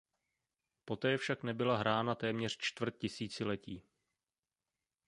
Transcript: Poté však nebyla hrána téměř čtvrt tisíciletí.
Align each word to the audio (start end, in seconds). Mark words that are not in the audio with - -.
Poté 0.85 1.17
však 1.17 1.43
nebyla 1.43 1.77
hrána 1.77 2.15
téměř 2.15 2.57
čtvrt 2.57 2.97
tisíciletí. 2.97 3.83